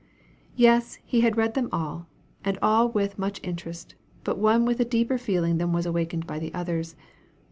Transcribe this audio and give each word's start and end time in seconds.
Yes 0.55 0.97
he 1.05 1.21
had 1.21 1.37
read 1.37 1.53
them 1.53 1.69
all, 1.71 2.07
and 2.43 2.57
all 2.59 2.89
with 2.89 3.19
much 3.19 3.39
interest, 3.43 3.93
but 4.23 4.39
one 4.39 4.65
with 4.65 4.79
a 4.79 4.83
deeper 4.83 5.19
feeling 5.19 5.59
than 5.59 5.73
was 5.73 5.85
awakened 5.85 6.25
by 6.25 6.39
the 6.39 6.51
others. 6.55 6.95